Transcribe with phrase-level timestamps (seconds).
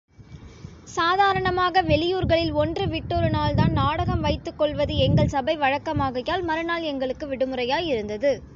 [0.87, 8.33] சாதாரணமாக வெளியூர்களில் ஒன்று விட்டொருநாள்தான் நாடகம் வைத்துக்கொள்வது எங்கள் சபை வழக்கமாகையால், மறுநாள் எங்களுக்கு விடுமுறையாயிருந்தது.